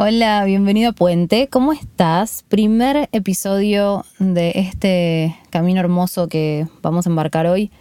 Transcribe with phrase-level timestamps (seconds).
[0.00, 1.48] Hola, bienvenido a Puente.
[1.48, 2.44] ¿Cómo estás?
[2.48, 7.72] Primer episodio de este camino hermoso que vamos a embarcar hoy.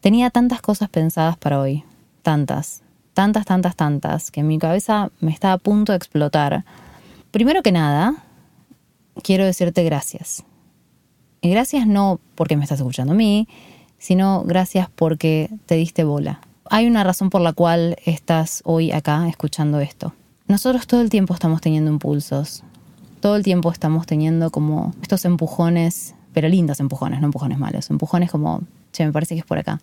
[0.00, 1.84] Tenía tantas cosas pensadas para hoy.
[2.22, 2.82] Tantas,
[3.14, 6.64] tantas, tantas, tantas, que mi cabeza me está a punto de explotar.
[7.30, 8.16] Primero que nada,
[9.22, 10.42] quiero decirte gracias.
[11.40, 13.46] Y gracias no porque me estás escuchando a mí,
[13.96, 16.40] sino gracias porque te diste bola.
[16.64, 20.14] Hay una razón por la cual estás hoy acá escuchando esto.
[20.48, 22.62] Nosotros todo el tiempo estamos teniendo impulsos,
[23.20, 28.30] todo el tiempo estamos teniendo como estos empujones, pero lindos empujones, no empujones malos, empujones
[28.30, 29.80] como, che, me parece que es por acá.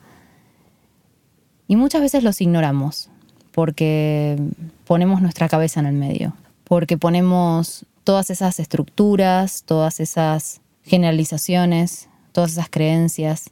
[1.67, 3.09] Y muchas veces los ignoramos
[3.51, 4.37] porque
[4.85, 12.51] ponemos nuestra cabeza en el medio, porque ponemos todas esas estructuras, todas esas generalizaciones, todas
[12.51, 13.51] esas creencias,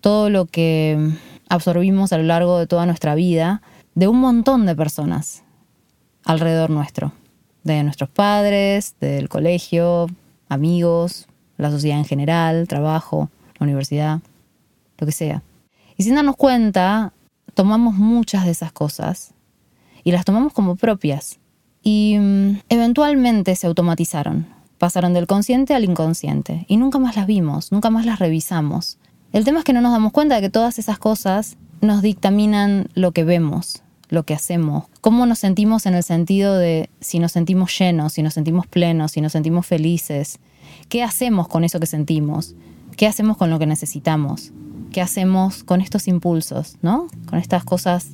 [0.00, 1.12] todo lo que
[1.48, 3.62] absorbimos a lo largo de toda nuestra vida
[3.94, 5.43] de un montón de personas
[6.24, 7.12] alrededor nuestro,
[7.62, 10.06] de nuestros padres, del colegio,
[10.48, 14.20] amigos, la sociedad en general, trabajo, la universidad,
[14.98, 15.42] lo que sea.
[15.96, 17.12] Y sin darnos cuenta,
[17.54, 19.32] tomamos muchas de esas cosas
[20.02, 21.38] y las tomamos como propias.
[21.82, 24.46] Y mm, eventualmente se automatizaron,
[24.78, 28.98] pasaron del consciente al inconsciente y nunca más las vimos, nunca más las revisamos.
[29.32, 32.88] El tema es que no nos damos cuenta de que todas esas cosas nos dictaminan
[32.94, 37.32] lo que vemos, lo que hacemos, cómo nos sentimos en el sentido de si nos
[37.32, 40.38] sentimos llenos, si nos sentimos plenos, si nos sentimos felices,
[40.88, 42.54] qué hacemos con eso que sentimos,
[42.96, 44.52] qué hacemos con lo que necesitamos,
[44.92, 47.08] qué hacemos con estos impulsos, ¿no?
[47.28, 48.10] Con estas cosas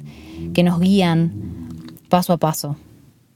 [0.54, 1.32] que nos guían
[2.08, 2.76] paso a paso.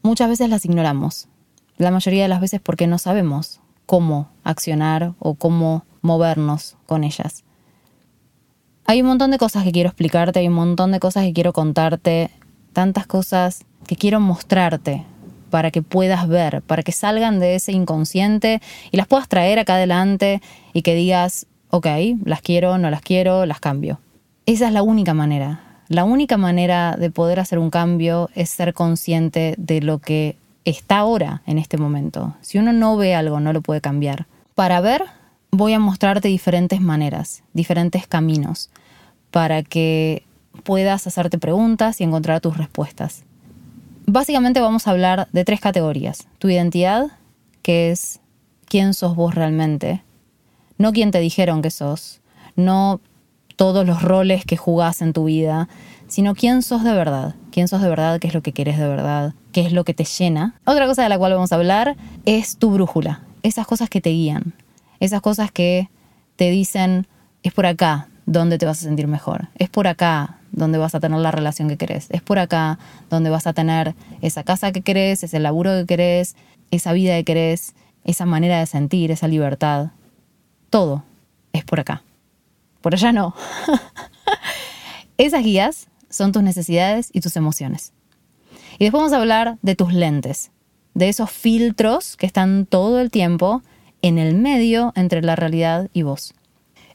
[0.03, 1.29] Muchas veces las ignoramos,
[1.77, 7.45] la mayoría de las veces porque no sabemos cómo accionar o cómo movernos con ellas.
[8.87, 11.53] Hay un montón de cosas que quiero explicarte, hay un montón de cosas que quiero
[11.53, 12.31] contarte
[12.75, 15.05] tantas cosas que quiero mostrarte
[15.49, 19.77] para que puedas ver, para que salgan de ese inconsciente y las puedas traer acá
[19.77, 21.87] adelante y que digas, ok,
[22.25, 24.01] las quiero, no las quiero, las cambio.
[24.47, 25.61] Esa es la única manera.
[25.89, 30.99] La única manera de poder hacer un cambio es ser consciente de lo que está
[30.99, 32.35] ahora, en este momento.
[32.41, 34.27] Si uno no ve algo, no lo puede cambiar.
[34.55, 35.05] Para ver,
[35.51, 38.71] voy a mostrarte diferentes maneras, diferentes caminos,
[39.31, 40.25] para que
[40.63, 43.25] puedas hacerte preguntas y encontrar tus respuestas.
[44.07, 46.29] Básicamente vamos a hablar de tres categorías.
[46.39, 47.07] Tu identidad,
[47.63, 48.21] que es
[48.67, 50.03] quién sos vos realmente,
[50.79, 52.21] no quién te dijeron que sos,
[52.57, 53.01] no
[53.57, 55.69] todos los roles que jugás en tu vida,
[56.09, 58.89] sino quién sos de verdad, quién sos de verdad, qué es lo que querés de
[58.89, 60.61] verdad, qué es lo que te llena.
[60.65, 64.11] Otra cosa de la cual vamos a hablar es tu brújula, esas cosas que te
[64.11, 64.55] guían,
[65.01, 65.89] esas cosas que
[66.37, 67.07] te dicen,
[67.43, 71.01] es por acá donde te vas a sentir mejor, es por acá donde vas a
[71.01, 72.07] tener la relación que querés.
[72.11, 72.79] Es por acá
[73.11, 76.37] donde vas a tener esa casa que querés, ese laburo que querés,
[76.71, 79.91] esa vida que querés, esa manera de sentir, esa libertad.
[80.71, 81.05] Todo
[81.53, 82.03] es por acá.
[82.81, 83.35] Por allá no.
[85.19, 87.93] Esas guías son tus necesidades y tus emociones.
[88.79, 90.51] Y después vamos a hablar de tus lentes,
[90.95, 93.63] de esos filtros que están todo el tiempo
[94.03, 96.35] en el medio entre la realidad y vos.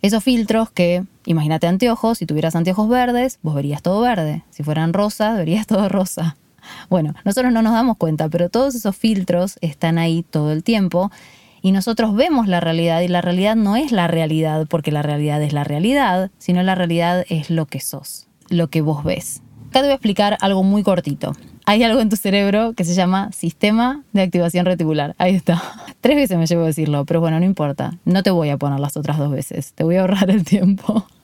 [0.02, 4.44] Esos filtros que, imagínate anteojos, si tuvieras anteojos verdes, vos verías todo verde.
[4.50, 6.36] Si fueran rosas, verías todo rosa.
[6.90, 11.10] Bueno, nosotros no nos damos cuenta, pero todos esos filtros están ahí todo el tiempo
[11.62, 15.42] y nosotros vemos la realidad y la realidad no es la realidad porque la realidad
[15.42, 19.42] es la realidad, sino la realidad es lo que sos, lo que vos ves.
[19.70, 21.34] Acá te voy a explicar algo muy cortito
[21.70, 25.14] hay algo en tu cerebro que se llama sistema de activación reticular.
[25.20, 25.62] Ahí está.
[26.02, 28.00] Tres veces me llevo a decirlo, pero bueno, no importa.
[28.06, 29.74] No te voy a poner las otras dos veces.
[29.74, 31.06] Te voy a ahorrar el tiempo.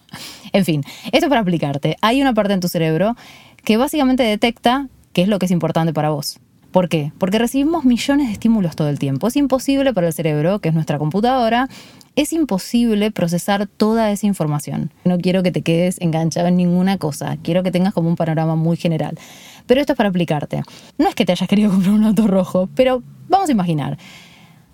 [0.56, 1.98] En fin, esto es para aplicarte.
[2.00, 3.18] Hay una parte en tu cerebro
[3.66, 6.40] que básicamente detecta qué es lo que es importante para vos.
[6.72, 7.12] ¿Por qué?
[7.18, 9.28] Porque recibimos millones de estímulos todo el tiempo.
[9.28, 11.68] Es imposible para el cerebro, que es nuestra computadora,
[12.16, 14.94] es imposible procesar toda esa información.
[15.04, 18.56] No quiero que te quedes enganchado en ninguna cosa, quiero que tengas como un panorama
[18.56, 19.20] muy general.
[19.68, 20.62] Pero esto es para aplicarte.
[20.98, 23.98] No es que te hayas querido comprar un auto rojo, pero vamos a imaginar.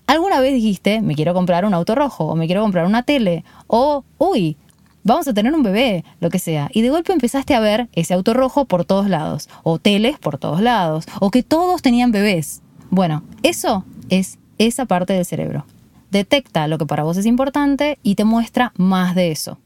[0.05, 3.43] ¿Alguna vez dijiste, me quiero comprar un auto rojo, o me quiero comprar una tele,
[3.65, 4.57] o, uy,
[5.03, 6.69] vamos a tener un bebé, lo que sea.
[6.73, 10.37] Y de golpe empezaste a ver ese auto rojo por todos lados, o teles por
[10.37, 12.61] todos lados, o que todos tenían bebés.
[12.89, 15.65] Bueno, eso es esa parte del cerebro
[16.11, 19.57] detecta lo que para vos es importante y te muestra más de eso.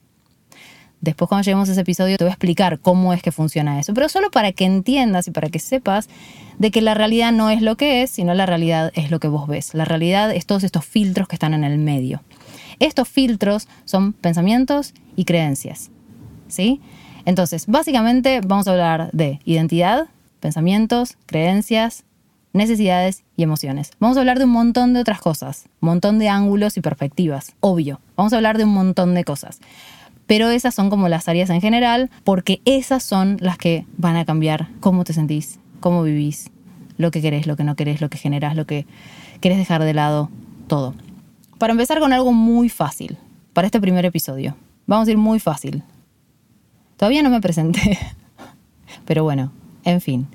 [1.02, 3.94] Después cuando lleguemos a ese episodio te voy a explicar cómo es que funciona eso,
[3.94, 6.08] pero solo para que entiendas y para que sepas
[6.58, 9.28] de que la realidad no es lo que es, sino la realidad es lo que
[9.28, 9.74] vos ves.
[9.74, 12.22] La realidad es todos estos filtros que están en el medio.
[12.80, 15.92] Estos filtros son pensamientos y creencias.
[16.48, 16.82] ¿Sí?
[17.26, 20.08] Entonces, básicamente vamos a hablar de identidad,
[20.40, 22.04] pensamientos, creencias,
[22.54, 23.92] necesidades y emociones.
[24.00, 27.54] Vamos a hablar de un montón de otras cosas, un montón de ángulos y perspectivas,
[27.60, 28.00] obvio.
[28.16, 29.60] Vamos a hablar de un montón de cosas.
[30.28, 34.26] Pero esas son como las áreas en general, porque esas son las que van a
[34.26, 36.50] cambiar cómo te sentís, cómo vivís,
[36.98, 38.88] lo que querés, lo que no querés, lo que generás, lo que
[39.42, 40.30] querés dejar de lado,
[40.68, 40.96] todo.
[41.58, 43.18] Para empezar con algo muy fácil,
[43.54, 44.56] para este primer episodio.
[44.88, 45.84] Vamos a ir muy fácil.
[46.98, 47.98] Todavía no me presenté.
[49.06, 49.52] Pero bueno,
[49.86, 50.28] en fin.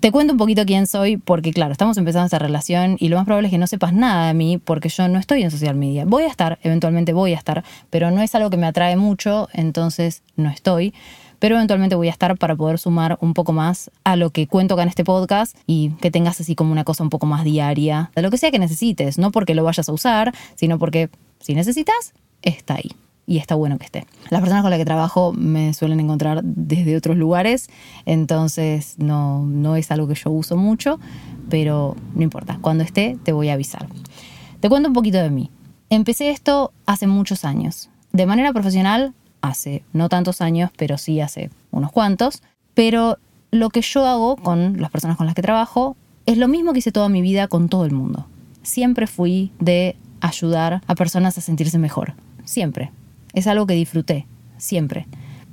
[0.00, 3.24] Te cuento un poquito quién soy porque, claro, estamos empezando esta relación y lo más
[3.24, 6.04] probable es que no sepas nada de mí porque yo no estoy en social media.
[6.04, 9.48] Voy a estar, eventualmente voy a estar, pero no es algo que me atrae mucho,
[9.52, 10.94] entonces no estoy.
[11.38, 14.74] Pero eventualmente voy a estar para poder sumar un poco más a lo que cuento
[14.74, 18.10] acá en este podcast y que tengas así como una cosa un poco más diaria,
[18.14, 21.10] de lo que sea que necesites, no porque lo vayas a usar, sino porque
[21.40, 22.90] si necesitas, está ahí
[23.26, 24.06] y está bueno que esté.
[24.30, 27.68] Las personas con las que trabajo me suelen encontrar desde otros lugares,
[28.06, 31.00] entonces no, no es algo que yo uso mucho,
[31.50, 33.86] pero no importa, cuando esté te voy a avisar.
[34.60, 35.50] Te cuento un poquito de mí.
[35.90, 37.90] Empecé esto hace muchos años.
[38.12, 39.12] De manera profesional,
[39.46, 42.42] hace no tantos años, pero sí hace unos cuantos.
[42.74, 43.18] Pero
[43.50, 45.96] lo que yo hago con las personas con las que trabajo
[46.26, 48.26] es lo mismo que hice toda mi vida con todo el mundo.
[48.62, 52.14] Siempre fui de ayudar a personas a sentirse mejor.
[52.44, 52.90] Siempre
[53.32, 54.26] es algo que disfruté,
[54.56, 55.06] siempre,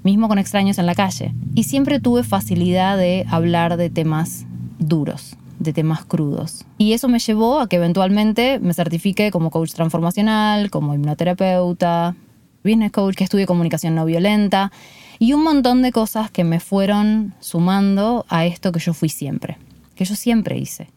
[0.03, 1.33] mismo con extraños en la calle.
[1.53, 4.45] Y siempre tuve facilidad de hablar de temas
[4.79, 6.65] duros, de temas crudos.
[6.77, 12.15] Y eso me llevó a que eventualmente me certifique como coach transformacional, como hipnoterapeuta,
[12.63, 14.71] business coach, que estudie comunicación no violenta
[15.19, 19.57] y un montón de cosas que me fueron sumando a esto que yo fui siempre,
[19.95, 20.89] que yo siempre hice.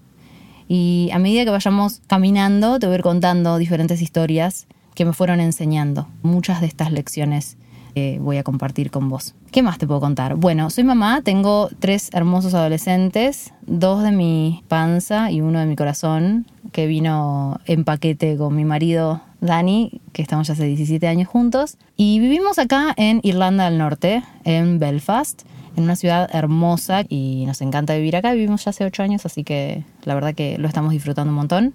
[0.68, 5.12] Y a medida que vayamos caminando, te voy a ir contando diferentes historias que me
[5.12, 6.08] fueron enseñando.
[6.22, 7.56] Muchas de estas lecciones
[7.94, 9.34] eh, voy a compartir con vos.
[9.52, 10.34] ¿Qué más te puedo contar?
[10.34, 15.76] Bueno, soy mamá, tengo tres hermosos adolescentes, dos de mi panza y uno de mi
[15.76, 21.28] corazón, que vino en paquete con mi marido Dani, que estamos ya hace 17 años
[21.28, 21.76] juntos.
[21.96, 25.42] Y vivimos acá en Irlanda del Norte, en Belfast,
[25.76, 28.32] en una ciudad hermosa y nos encanta vivir acá.
[28.32, 31.74] Vivimos ya hace 8 años, así que la verdad que lo estamos disfrutando un montón.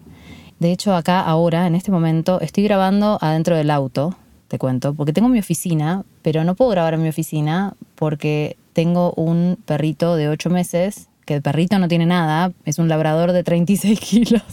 [0.60, 4.16] De hecho, acá ahora, en este momento, estoy grabando adentro del auto,
[4.48, 9.12] te cuento, porque tengo mi oficina, pero no puedo grabar en mi oficina porque tengo
[9.14, 13.44] un perrito de 8 meses, que el perrito no tiene nada, es un labrador de
[13.44, 14.44] 36 kilos,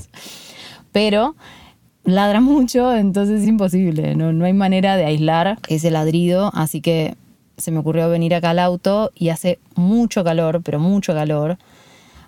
[0.92, 1.36] pero
[2.04, 7.14] ladra mucho, entonces es imposible, no, no hay manera de aislar ese ladrido, así que
[7.58, 11.58] se me ocurrió venir acá al auto y hace mucho calor, pero mucho calor.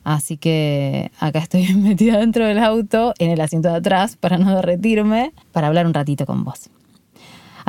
[0.02, 4.54] Así que acá estoy metida dentro del auto, en el asiento de atrás, para no
[4.56, 6.68] derretirme, para hablar un ratito con vos.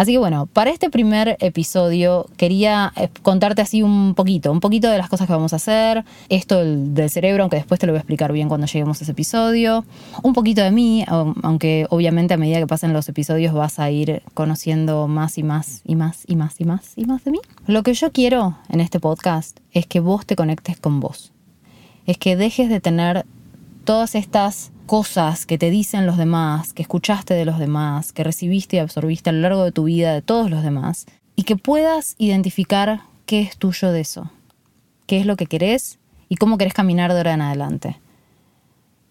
[0.02, 4.90] Así que bueno, para este primer episodio quería eh, contarte así un poquito, un poquito
[4.90, 7.98] de las cosas que vamos a hacer, esto del, cerebro, aunque después te lo voy
[7.98, 9.86] a explicar bien cuando lleguemos a ese episodio,
[10.24, 14.24] un poquito de mí, aunque obviamente a medida que pasen los episodios vas a ir
[14.34, 17.40] conociendo más y más y más y más y más y más de mí.
[17.68, 21.32] Lo que yo quiero en este podcast es que vos te conectes con vos
[22.08, 23.28] es que dejes de tener
[23.84, 28.76] todas estas cosas que te dicen los demás, que escuchaste de los demás, que recibiste
[28.76, 31.06] y absorbiste a lo largo de tu vida de todos los demás,
[31.38, 34.30] y que puedas identificar qué es tuyo de eso,
[35.08, 35.98] qué es lo que querés
[36.28, 38.02] y cómo querés caminar de ahora en adelante.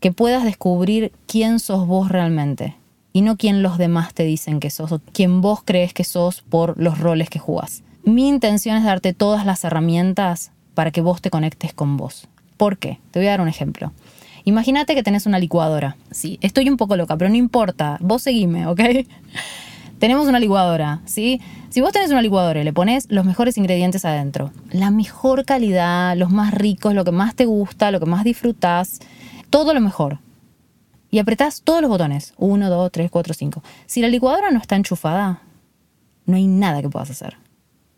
[0.01, 2.77] Que puedas descubrir quién sos vos realmente
[3.15, 6.43] y no quién los demás te dicen que sos o quién vos crees que sos
[6.43, 7.85] por los roles que jugás.
[8.05, 12.29] Mi intención es darte todas las herramientas para que vos te conectes con vos.
[12.59, 12.99] ¿Por qué?
[13.13, 13.95] Te voy a dar un ejemplo.
[14.45, 15.97] Imagínate que tenés una licuadora.
[16.11, 17.99] Sí, estoy un poco loca, pero no importa.
[18.01, 18.81] Vos seguime, ¿ok?
[19.99, 21.41] tenemos una licuadora, ¿sí?
[21.69, 26.17] Si vos tenés una licuadora y le pones los mejores ingredientes adentro, la mejor calidad,
[26.17, 29.01] los más ricos, lo que más te gusta, lo que más disfrutás,
[29.51, 30.19] todo lo mejor.
[31.11, 32.35] Y apretás todos los botones.
[32.39, 33.63] Uno, dos, tres, cuatro, cinco.
[33.87, 35.43] Si la licuadora no está enchufada,
[36.25, 37.37] no hay nada que puedas hacer.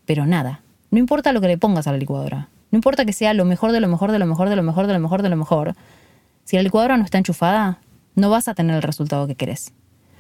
[0.05, 0.61] Pero nada.
[0.91, 2.49] No importa lo que le pongas a la licuadora.
[2.71, 4.87] No importa que sea lo mejor de lo mejor de lo mejor de lo mejor
[4.87, 5.77] de lo mejor de lo mejor.
[6.53, 7.79] Si la licuadora no está enchufada,
[8.15, 9.73] no vas a tener el resultado que querés.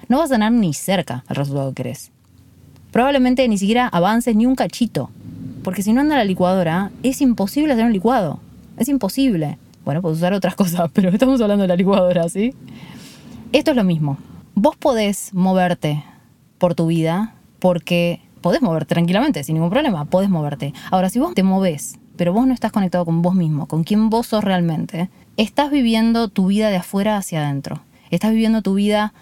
[0.09, 2.11] No vas a tener ni cerca el resultado que querés.
[2.91, 5.11] Probablemente ni siquiera avances ni un cachito.
[5.63, 8.41] Porque si no anda la licuadora, es imposible hacer un licuado.
[8.79, 9.59] Es imposible.
[9.85, 12.55] Bueno, puedes usar otras cosas, pero estamos hablando de la licuadora, ¿sí?
[13.53, 14.17] Esto es lo mismo.
[14.55, 16.03] Vos podés moverte
[16.57, 20.73] por tu vida porque podés moverte tranquilamente, sin ningún problema, podés moverte.
[20.91, 24.11] Ahora, si vos te moves pero vos no estás conectado con vos mismo, con quién
[24.11, 27.83] vos sos realmente, estás viviendo tu vida de afuera hacia adentro.
[28.11, 29.13] Estás viviendo tu vida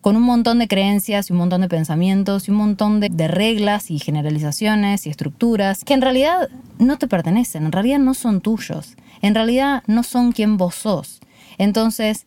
[0.00, 3.28] con un montón de creencias y un montón de pensamientos y un montón de, de,
[3.28, 6.48] reglas y generalizaciones y estructuras que en realidad
[6.78, 11.20] no te pertenecen, en realidad no son tuyos, en realidad no son quien vos sos.
[11.58, 12.26] Entonces,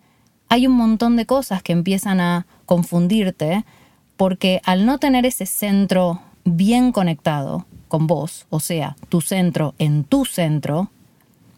[0.50, 3.66] hay un montón de cosas que empiezan a confundirte
[4.18, 10.04] porque al no tener ese centro bien conectado con vos, o sea, tu centro en
[10.04, 10.92] tu centro,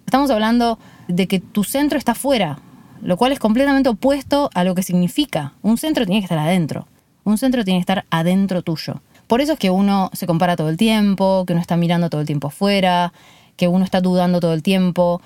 [0.06, 2.60] estamos hablando de que tu centro está fuera,
[3.02, 5.54] lo cual es completamente opuesto a lo que significa.
[5.62, 6.88] Un centro tiene que estar adentro,
[7.24, 9.02] un centro tiene que estar adentro tuyo.
[9.28, 12.22] Por eso es que uno se compara todo el tiempo, que uno está mirando todo
[12.22, 13.12] el tiempo afuera,
[13.58, 15.22] que uno está dudando todo el tiempo,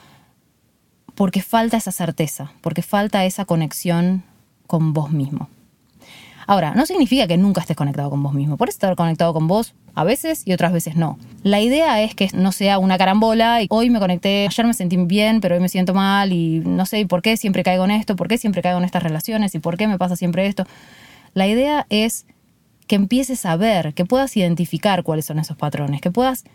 [1.16, 4.24] porque falta esa certeza, porque falta esa conexión
[4.68, 5.50] con vos mismo.
[6.50, 8.58] Ahora, no significa que nunca estés conectado con vos mismo.
[8.58, 11.20] Puedes estar conectado con vos a veces y otras veces no.
[11.44, 14.98] La idea es que no sea una carambola y hoy me conecté, ayer me sentí
[14.98, 18.16] bien, pero hoy me siento mal y no sé por qué siempre caigo en esto,
[18.16, 20.64] por qué siempre caigo en estas relaciones y por qué me pasa siempre esto.
[21.36, 22.26] La idea es
[22.88, 26.46] que empieces a ver, que puedas identificar cuáles son esos patrones, que puedas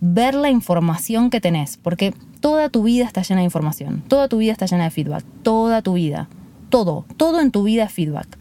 [0.00, 4.38] ver la información que tenés, porque toda tu vida está llena de información, toda tu
[4.38, 6.28] vida está llena de feedback, toda tu vida,
[6.70, 8.36] todo, todo en tu vida es feedback.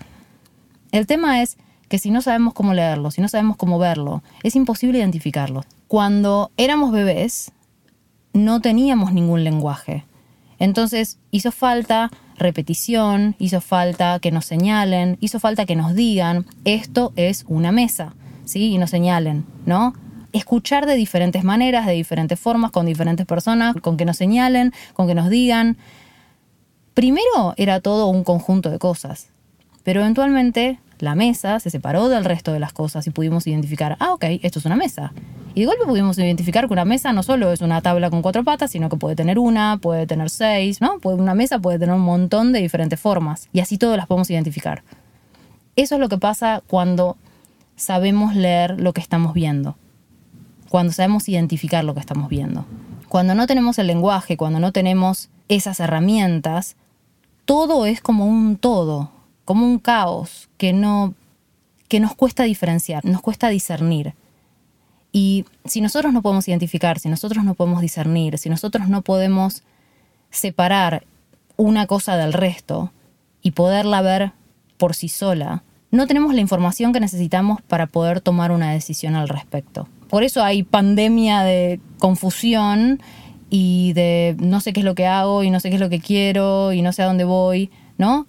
[0.94, 1.58] El tema es
[1.90, 5.64] que si no sabemos cómo leerlo, si no sabemos cómo verlo, es imposible identificarlo.
[5.88, 7.52] Cuando éramos bebés,
[8.32, 10.06] no teníamos ningún lenguaje.
[10.60, 17.12] Entonces hizo falta repetición, hizo falta que nos señalen, hizo falta que nos digan, esto
[17.16, 18.14] es una mesa,
[18.46, 18.74] ¿sí?
[18.74, 19.96] Y nos señalen, ¿no?
[20.32, 25.08] escuchar de diferentes maneras, de diferentes formas, con diferentes personas, con que nos señalen, con
[25.08, 25.78] que nos digan.
[26.94, 29.30] Primero era todo un conjunto de cosas,
[29.84, 34.14] pero eventualmente la mesa se separó del resto de las cosas y pudimos identificar, ah,
[34.14, 35.14] ok, esto es una mesa.
[35.54, 38.44] Y de golpe pudimos identificar que una mesa no solo es una tabla con cuatro
[38.44, 40.98] patas, sino que puede tener una, puede tener seis, ¿no?
[41.04, 44.84] Una mesa puede tener un montón de diferentes formas y así todas las podemos identificar.
[45.76, 47.18] Eso es lo que pasa cuando
[47.76, 49.76] sabemos leer lo que estamos viendo
[50.74, 52.66] cuando sabemos identificar lo que estamos viendo.
[53.08, 56.78] Cuando no tenemos el lenguaje, cuando no tenemos esas herramientas,
[57.46, 59.12] todo es como un todo,
[59.46, 61.14] como un caos que no
[61.88, 64.16] que nos cuesta diferenciar, nos cuesta discernir.
[65.12, 69.62] Y si nosotros no podemos identificar, si nosotros no podemos discernir, si nosotros no podemos
[70.32, 71.06] separar
[71.56, 72.92] una cosa del resto
[73.44, 74.32] y poderla ver
[74.78, 79.30] por sí sola, no tenemos la información que necesitamos para poder tomar una decisión al
[79.30, 79.88] respecto.
[80.10, 83.00] Por eso hay pandemia de confusión
[83.52, 85.90] y de no sé qué es lo que hago y no sé qué es lo
[85.90, 87.70] que quiero y no sé a dónde voy,
[88.00, 88.26] ¿no?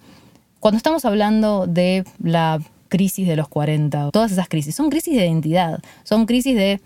[0.65, 5.27] Cuando estamos hablando de la crisis de los 40, todas esas crisis, son crisis de
[5.27, 6.81] identidad, son crisis de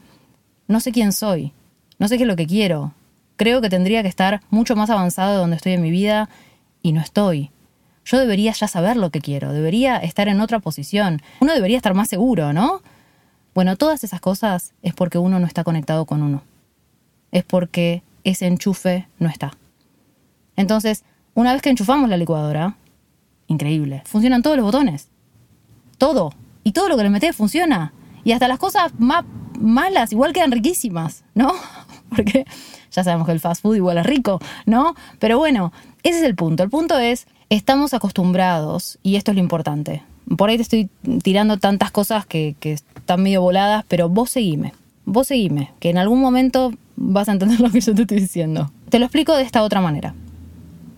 [0.68, 1.54] no sé quién soy,
[1.98, 2.94] no sé qué es lo que quiero,
[3.38, 6.28] creo que tendría que estar mucho más avanzado de donde estoy en mi vida
[6.82, 7.52] y no estoy.
[8.04, 11.94] Yo debería ya saber lo que quiero, debería estar en otra posición, uno debería estar
[11.94, 12.82] más seguro, ¿no?
[13.56, 16.44] Bueno, todas esas cosas es porque uno no está conectado con uno.
[17.32, 19.54] Es porque ese enchufe no está.
[20.58, 22.76] Entonces, una vez que enchufamos la licuadora,
[23.50, 25.10] increíble, funcionan todos los botones.
[25.98, 26.32] Todo.
[26.64, 27.92] Y todo lo que le metes funciona.
[28.24, 29.26] Y hasta las cosas más
[29.60, 31.54] malas igual quedan riquísimas, ¿no?
[32.10, 32.46] Porque
[32.92, 34.96] ya sabemos que el fast food igual es rico, ¿no?
[35.20, 36.64] Pero bueno, ese es el punto.
[36.64, 40.04] El punto es, estamos acostumbrados, y esto es lo importante,
[40.38, 40.90] por ahí te estoy
[41.24, 44.74] tirando tantas cosas que, están medio voladas, pero vos seguime,
[45.06, 48.72] vos seguime, que en algún momento vas a entender lo que yo te estoy diciendo.
[48.90, 50.14] Te lo explico de esta otra manera.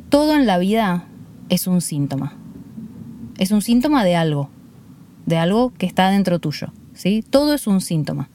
[0.09, 1.05] Todo en la vida
[1.49, 2.33] es un síntoma.
[3.41, 4.51] Es un síntoma de algo,
[5.25, 7.25] de algo que está dentro tuyo, ¿sí?
[7.27, 8.29] Todo es un síntoma.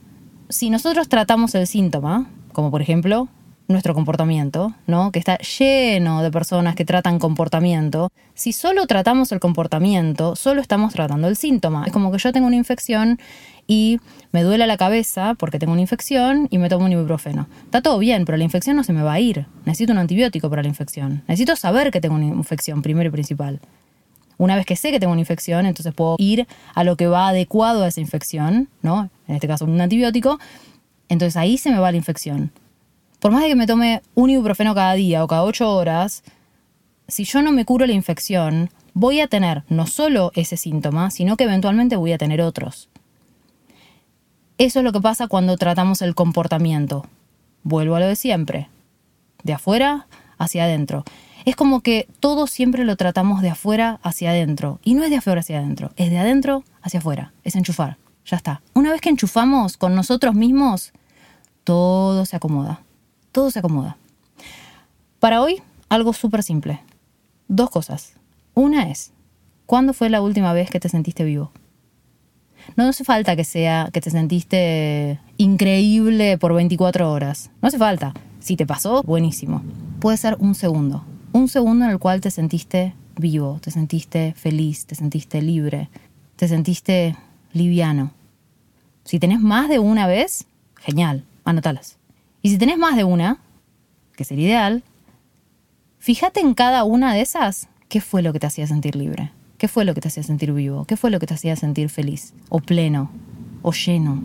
[0.48, 3.28] Si nosotros tratamos el síntoma, como por ejemplo
[3.68, 5.12] nuestro comportamiento, ¿no?
[5.12, 8.10] Que está lleno de personas que tratan comportamiento.
[8.34, 11.84] Si solo tratamos el comportamiento, solo estamos tratando el síntoma.
[11.86, 13.20] Es como que yo tengo una infección
[13.68, 14.00] y
[14.32, 17.46] me duele la cabeza porque tengo una infección y me tomo un ibuprofeno.
[17.64, 19.46] Está todo bien, pero la infección no se me va a ir.
[19.66, 21.22] Necesito un antibiótico para la infección.
[21.28, 23.60] Necesito saber que tengo una infección, primero y principal.
[24.38, 27.28] Una vez que sé que tengo una infección, entonces puedo ir a lo que va
[27.28, 29.10] adecuado a esa infección, ¿no?
[29.28, 30.38] En este caso un antibiótico.
[31.08, 32.50] Entonces ahí se me va la infección
[33.26, 36.22] por más de que me tome un ibuprofeno cada día o cada ocho horas,
[37.08, 41.36] si yo no me curo la infección, voy a tener no solo ese síntoma, sino
[41.36, 42.88] que eventualmente voy a tener otros.
[44.58, 47.04] Eso es lo que pasa cuando tratamos el comportamiento.
[47.62, 48.68] Vuelvo a lo de siempre.
[49.42, 50.06] De afuera
[50.38, 51.04] hacia adentro.
[51.46, 54.80] Es como que todo siempre lo tratamos de afuera hacia adentro.
[54.84, 57.32] Y no es de afuera hacia adentro, es de adentro hacia afuera.
[57.42, 57.96] Es enchufar.
[58.26, 58.60] Ya está.
[58.74, 60.92] Una vez que enchufamos con nosotros mismos,
[61.64, 62.82] todo se acomoda
[63.36, 63.98] todo se acomoda.
[65.20, 65.60] Para hoy,
[65.90, 66.80] algo súper simple.
[67.48, 68.14] Dos cosas.
[68.54, 69.12] Una es,
[69.66, 71.52] ¿cuándo fue la última vez que te sentiste vivo?
[72.76, 77.50] No hace falta que sea que te sentiste increíble por 24 horas.
[77.60, 78.14] No hace falta.
[78.40, 79.62] Si te pasó, buenísimo.
[80.00, 81.04] Puede ser un segundo.
[81.36, 85.88] Un segundo en el cual te sentiste vivo, te sentiste feliz, te sentiste libre,
[86.36, 87.16] te sentiste
[87.52, 88.12] liviano.
[89.04, 91.98] Si tenés más de una vez, genial, anotalas.
[92.42, 93.38] Y si tenés más de una,
[94.16, 94.82] que sería ideal,
[95.98, 99.68] fíjate en cada una de esas qué fue lo que te hacía sentir libre, qué
[99.68, 102.34] fue lo que te hacía sentir vivo, qué fue lo que te hacía sentir feliz,
[102.48, 103.10] o pleno,
[103.62, 104.22] o lleno.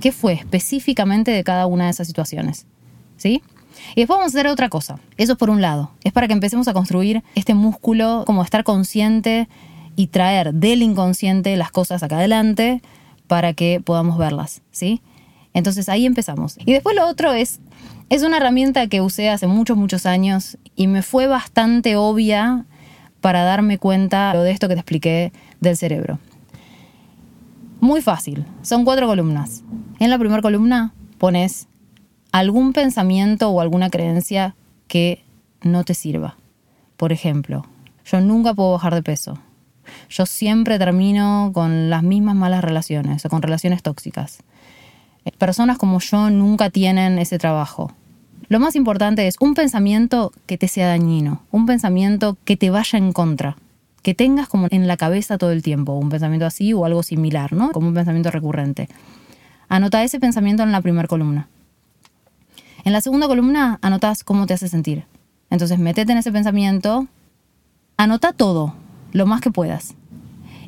[0.00, 2.66] ¿Qué fue específicamente de cada una de esas situaciones?
[3.16, 3.42] ¿Sí?
[3.94, 4.98] Y después vamos a hacer otra cosa.
[5.16, 5.90] Eso es por un lado.
[6.02, 9.48] Es para que empecemos a construir este músculo, como estar consciente
[9.96, 12.82] y traer del inconsciente las cosas acá adelante
[13.26, 15.00] para que podamos verlas, ¿sí?
[15.52, 16.56] Entonces ahí empezamos.
[16.64, 17.60] Y después lo otro es,
[18.10, 22.66] es una herramienta que usé hace muchos, muchos años y me fue bastante obvia
[23.20, 26.18] para darme cuenta de esto que te expliqué del cerebro.
[27.80, 29.62] Muy fácil, son cuatro columnas.
[30.00, 31.68] En la primera columna pones
[32.34, 34.56] algún pensamiento o alguna creencia
[34.88, 35.22] que
[35.62, 36.34] no te sirva.
[36.96, 37.64] Por ejemplo,
[38.04, 39.38] yo nunca puedo bajar de peso.
[40.10, 44.42] Yo siempre termino con las mismas malas relaciones o con relaciones tóxicas.
[45.38, 47.92] Personas como yo nunca tienen ese trabajo.
[48.48, 52.98] Lo más importante es un pensamiento que te sea dañino, un pensamiento que te vaya
[52.98, 53.58] en contra,
[54.02, 57.52] que tengas como en la cabeza todo el tiempo, un pensamiento así o algo similar,
[57.52, 57.70] ¿no?
[57.70, 58.88] Como un pensamiento recurrente.
[59.68, 61.48] Anota ese pensamiento en la primera columna.
[62.84, 65.06] En la segunda columna anotas cómo te hace sentir.
[65.48, 67.06] Entonces, métete en ese pensamiento,
[67.96, 68.74] anota todo,
[69.12, 69.94] lo más que puedas.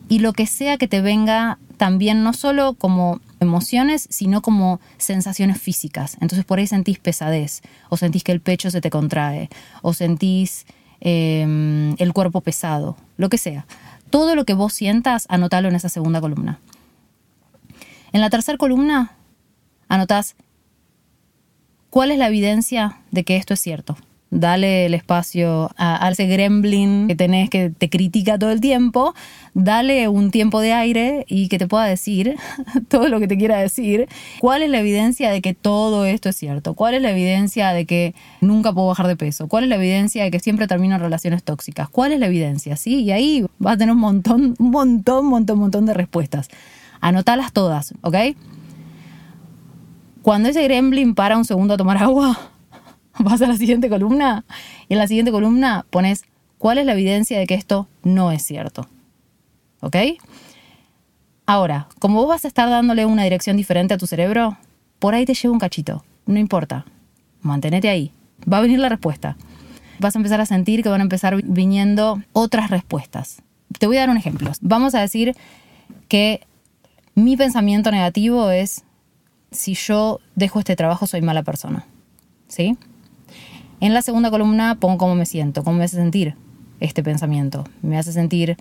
[0.09, 5.61] Y lo que sea que te venga también, no solo como emociones, sino como sensaciones
[5.61, 6.17] físicas.
[6.21, 9.51] Entonces, por ahí sentís pesadez, o sentís que el pecho se te contrae,
[9.83, 10.65] o sentís
[11.01, 13.67] em, el cuerpo pesado, lo que sea.
[14.09, 16.61] Todo lo que vos sientas, anotalo en esa segunda columna.
[18.13, 19.13] En la tercera columna,
[19.89, 20.37] anotás
[21.97, 23.97] ¿Cuál es la evidencia de que esto es cierto?
[24.29, 29.15] Dale el espacio a, ese gremlin que tenés que te critica todo el tiempo,
[29.55, 32.37] dale un tiempo de aire y que te pueda decir
[32.89, 34.11] todo lo que te quiera decir.
[34.41, 36.75] ¿Cuál es la evidencia de que todo esto es cierto?
[36.75, 39.49] ¿Cuál es la evidencia de que nunca puedo bajar de peso?
[39.49, 41.89] ¿Cuál es la evidencia de que siempre termino en relaciones tóxicas?
[41.89, 42.77] ¿Cuál es la evidencia?
[42.77, 43.05] ¿Sí?
[43.05, 46.51] Y ahí vas a tener un montón, un montón, montón, montón de respuestas.
[47.01, 48.17] Anotalas todas, ¿ok?
[50.27, 52.37] Cuando ese gremlin para un segundo a tomar agua,
[53.21, 54.45] vas a la siguiente columna
[54.89, 56.25] y en la siguiente columna pones
[56.59, 58.89] cuál es la evidencia de que esto no es cierto.
[59.83, 59.95] ¿Ok?
[61.47, 64.59] Ahora, como vos vas a estar dándole una dirección diferente a tu cerebro,
[64.99, 66.05] por ahí te lleva un cachito.
[66.27, 66.87] No importa.
[67.43, 68.11] Mantenete ahí.
[68.53, 69.37] Va a venir la respuesta.
[70.01, 73.43] Vas a empezar a sentir que van a empezar viniendo otras respuestas.
[73.79, 74.51] Te voy a dar un ejemplo.
[74.61, 75.37] Vamos a decir
[76.09, 76.41] que
[77.15, 78.83] mi pensamiento negativo es
[79.51, 81.87] si yo dejo este trabajo soy mala persona.
[82.49, 82.77] ¿Sí?
[83.81, 86.35] En la segunda columna pongo cómo me siento, cómo me hace sentir
[86.81, 87.65] este pensamiento.
[87.83, 88.57] Me hace sentir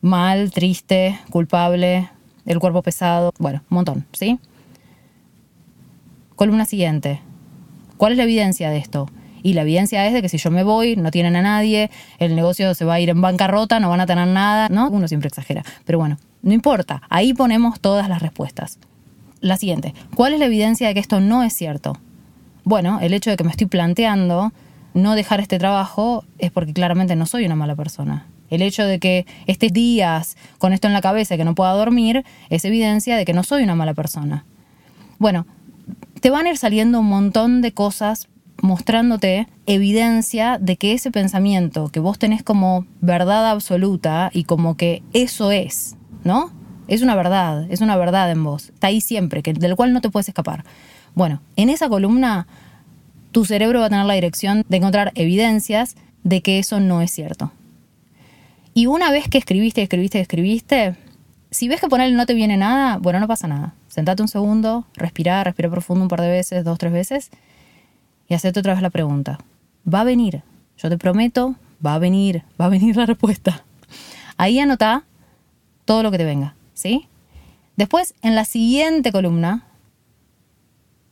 [0.00, 2.08] mal, triste, culpable,
[2.46, 4.38] el cuerpo pesado, bueno, un montón, ¿sí?
[6.36, 7.20] Columna siguiente.
[7.96, 9.10] ¿Cuál es la evidencia de esto?
[9.42, 12.34] Y la evidencia es de que si yo me voy, no tienen a nadie, el
[12.34, 14.88] negocio se va a ir en bancarrota, no van a tener nada, ¿no?
[14.88, 15.64] Uno siempre exagera.
[15.84, 18.78] Pero bueno, no importa, ahí ponemos todas las respuestas
[19.40, 19.94] la siguiente.
[20.14, 21.96] ¿Cuál es la evidencia de que esto no es cierto?
[22.64, 24.52] Bueno, el hecho de que me estoy planteando
[24.94, 28.26] no dejar este trabajo es porque claramente no soy una mala persona.
[28.50, 31.72] El hecho de que estés días con esto en la cabeza y que no pueda
[31.72, 34.44] dormir es evidencia de que no soy una mala persona.
[35.18, 35.46] Bueno,
[36.20, 38.28] te van a ir saliendo un montón de cosas
[38.60, 45.02] mostrándote evidencia de que ese pensamiento que vos tenés como verdad absoluta y como que
[45.12, 46.50] eso es, ¿no?
[46.88, 48.70] Es una verdad, es una verdad en vos.
[48.70, 50.64] Está ahí siempre, que, del cual no te puedes escapar.
[51.14, 52.46] Bueno, en esa columna
[53.30, 57.10] tu cerebro va a tener la dirección de encontrar evidencias de que eso no es
[57.10, 57.52] cierto.
[58.74, 60.96] Y una vez que escribiste, escribiste, escribiste,
[61.50, 63.74] si ves que ponerle no te viene nada, bueno, no pasa nada.
[63.88, 67.30] Sentate un segundo, respira, respira profundo un par de veces, dos, tres veces,
[68.28, 69.38] y hacerte otra vez la pregunta.
[69.92, 70.42] Va a venir,
[70.76, 73.64] yo te prometo, va a venir, va a venir la respuesta.
[74.36, 75.04] Ahí anota
[75.84, 76.54] todo lo que te venga.
[76.78, 77.08] ¿Sí?
[77.76, 79.64] Después, en la siguiente columna,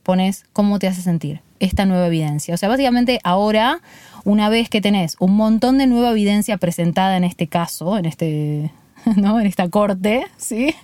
[0.05, 2.55] pones cómo te hace sentir esta nueva evidencia.
[2.55, 3.81] O sea, básicamente ahora,
[4.24, 8.70] una vez que tenés un montón de nueva evidencia presentada en este caso, en este,
[9.16, 9.40] ¿no?
[9.40, 10.74] En esta corte, ¿sí?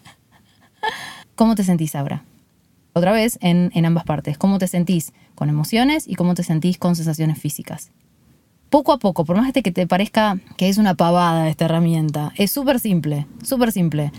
[1.37, 2.25] ¿Cómo te sentís ahora?
[2.92, 4.37] Otra vez, en, en ambas partes.
[4.37, 7.92] ¿Cómo te sentís con emociones y cómo te sentís con sensaciones físicas?
[8.68, 12.51] Poco a poco, por más que te parezca que es una pavada esta herramienta, es
[12.51, 14.11] súper simple, súper simple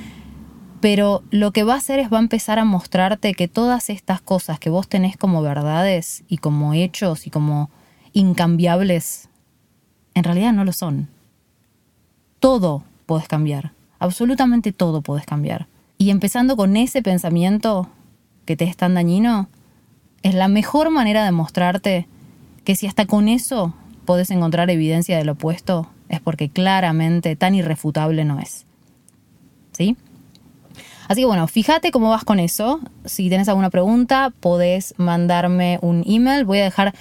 [0.83, 4.19] pero lo que va a hacer es va a empezar a mostrarte que todas estas
[4.19, 7.69] cosas que vos tenés como verdades y como hechos y como
[8.11, 9.29] incambiables,
[10.13, 11.07] en realidad no lo son.
[12.41, 15.67] Todo puedes cambiar, absolutamente todo puedes cambiar.
[15.97, 17.87] Y empezando con ese pensamiento
[18.43, 19.47] que te es tan dañino,
[20.21, 22.09] es la mejor manera de mostrarte
[22.65, 28.25] que si hasta con eso podés encontrar evidencia del opuesto, es porque claramente tan irrefutable
[28.25, 28.65] no es.
[29.71, 29.95] ¿Sí?
[31.13, 32.79] Así que bueno, fíjate cómo vas con eso.
[33.05, 36.43] Si tienes alguna pregunta, podés mandarme un email.
[36.43, 36.95] Voy a dejar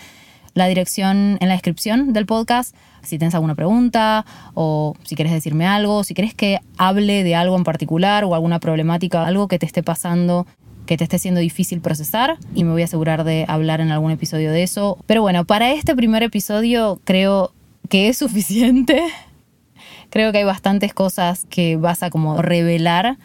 [0.52, 2.76] la dirección en la descripción del podcast.
[3.00, 7.56] Si tienes alguna pregunta o si quieres decirme algo, si quieres que hable de algo
[7.56, 10.46] en particular o alguna problemática, algo que te esté pasando
[10.84, 14.10] que te esté siendo difícil procesar y me voy a asegurar de hablar en algún
[14.10, 14.98] episodio de eso.
[15.06, 17.54] Pero bueno, para este primer episodio creo
[17.88, 19.02] que es suficiente.
[20.10, 23.16] Creo que hay bastantes cosas que vas a como revelar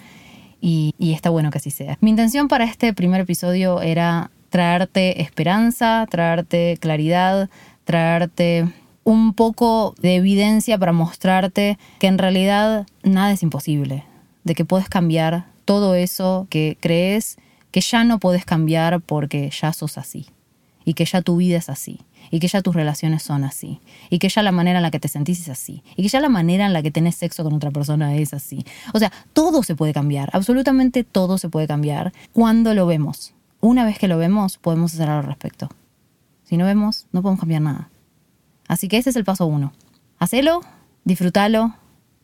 [0.62, 1.98] y, está bueno que así sea.
[2.02, 7.50] Mi intención para este primer episodio era traerte esperanza, traerte claridad,
[7.84, 8.68] traerte
[9.04, 14.04] un poco de evidencia para mostrarte que en realidad nada es imposible,
[14.44, 17.38] de que puedes cambiar todo eso que crees
[17.72, 20.28] que ya no puedes cambiar porque ya sos así,
[20.86, 22.00] y que ya tu vida es así,
[22.32, 25.00] y que ya tus relaciones son así, y que ya la manera en la que
[25.00, 27.54] te sentís es así, y que ya la manera en la que tenés sexo con
[27.54, 28.66] otra persona es así.
[28.94, 33.34] O sea, todo se puede cambiar, absolutamente todo se puede cambiar cuando lo vemos.
[33.60, 35.70] Una vez que lo vemos, podemos hacer algo al respecto.
[36.44, 37.90] Si no vemos, no podemos cambiar nada.
[38.68, 39.74] Así que ese es el paso uno.
[40.20, 40.62] Hacelo,
[41.04, 41.76] disfrútalo,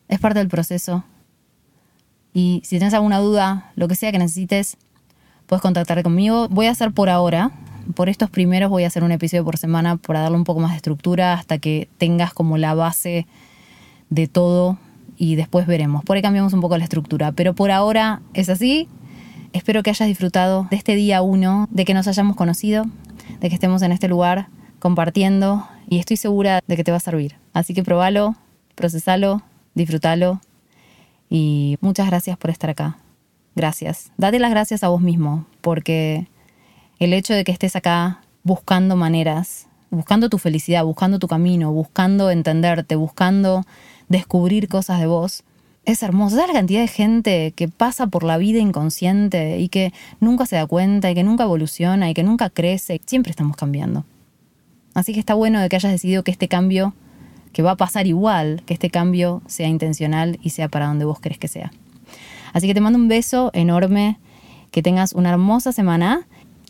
[0.08, 1.04] es parte del proceso.
[2.34, 4.78] Y si tienes alguna duda, lo que sea que necesites,
[5.46, 6.48] puedes contactarte conmigo.
[6.50, 7.52] Voy a hacer por ahora,
[7.96, 10.72] por estos primeros voy a hacer un episodio por semana para darle un poco más
[10.72, 13.28] de estructura hasta que tengas como la base
[14.10, 14.78] de todo
[15.17, 16.04] y después veremos.
[16.04, 18.88] Por ahí cambiamos un poco la estructura, pero por ahora es así.
[19.54, 22.86] Espero que hayas disfrutado de este día uno, de que nos hayamos conocido,
[23.39, 24.48] de que estemos en este lugar
[24.80, 27.36] compartiendo y estoy segura de que te va a servir.
[27.54, 28.36] Así que probalo,
[28.76, 29.43] procesalo,
[29.76, 30.41] disfrútalo
[31.30, 32.98] y muchas gracias por estar acá.
[33.56, 34.12] Gracias.
[34.17, 36.28] Date las gracias a vos mismo, porque
[36.99, 42.32] el hecho de que estés acá buscando maneras, buscando tu felicidad, buscando tu camino, buscando
[42.32, 43.63] entenderte, buscando
[44.10, 45.43] descubrir cosas de vos,
[45.86, 46.36] es hermoso.
[46.36, 50.56] ¿Sabes la cantidad de gente que pasa por la vida inconsciente y que nunca se
[50.56, 53.01] da cuenta y que nunca evoluciona y que nunca crece?
[53.06, 54.06] Siempre estamos cambiando.
[54.93, 56.93] Así que está bueno de que hayas decidido que este cambio,
[57.51, 61.19] que va a pasar igual, que este cambio sea intencional y sea para donde vos
[61.19, 61.71] crees que sea.
[62.53, 64.19] Así que te mando un beso enorme,
[64.71, 66.27] que tengas una hermosa semana.